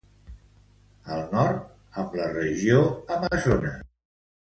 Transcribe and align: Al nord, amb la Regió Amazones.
Al 1.17 1.21
nord, 1.35 1.61
amb 2.05 2.19
la 2.23 2.33
Regió 2.35 2.83
Amazones. 3.19 3.81